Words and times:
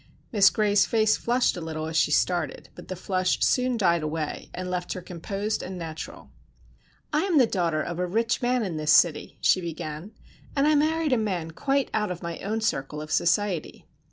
Miss 0.31 0.49
Gray's 0.49 0.87
face 0.87 1.15
flushed 1.15 1.55
a 1.55 1.61
little 1.61 1.85
as 1.85 1.95
she 1.95 2.09
started, 2.09 2.69
but 2.73 2.87
the 2.87 2.95
flush 2.95 3.39
soon 3.41 3.77
died 3.77 4.01
away 4.01 4.49
and 4.51 4.71
left 4.71 4.93
her 4.93 5.01
composed 5.03 5.61
and 5.61 5.77
natural. 5.77 6.31
"I 7.13 7.19
am 7.25 7.37
the 7.37 7.45
daughter 7.45 7.83
of 7.83 7.99
a 7.99 8.07
rich 8.07 8.41
man 8.41 8.65
in 8.65 8.77
this 8.77 8.91
city," 8.91 9.37
she 9.41 9.61
began, 9.61 10.13
"and 10.55 10.65
I 10.67 10.73
married 10.73 11.13
a 11.13 11.17
man 11.19 11.51
quite 11.51 11.91
out 11.93 12.09
of 12.09 12.23
my 12.23 12.39
own 12.39 12.61
circle 12.61 12.99
of 12.99 13.11
society. 13.11 13.85